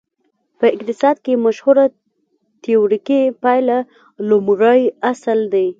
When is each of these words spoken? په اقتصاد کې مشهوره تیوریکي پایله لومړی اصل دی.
په 0.59 0.65
اقتصاد 0.75 1.15
کې 1.25 1.33
مشهوره 1.45 1.85
تیوریکي 2.63 3.21
پایله 3.43 3.77
لومړی 4.29 4.81
اصل 5.11 5.39
دی. 5.53 5.67